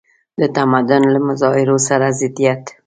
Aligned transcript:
د 0.39 0.41
تمدن 0.55 1.03
له 1.13 1.19
مظاهرو 1.27 1.77
سره 1.87 2.07
ضدیت. 2.19 2.63